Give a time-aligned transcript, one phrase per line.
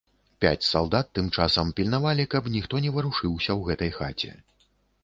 [0.43, 4.37] Пяць салдат тым часам пільнавалі, каб ніхто не варушыўся ў гэтай хаце.